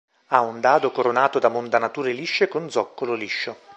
Ha 0.29 0.39
un 0.41 0.59
dado 0.61 0.89
coronato 0.89 1.37
da 1.37 1.47
modanature 1.49 2.11
lisce 2.11 2.45
e 2.45 2.47
con 2.47 2.71
zoccolo 2.71 3.13
liscio. 3.13 3.55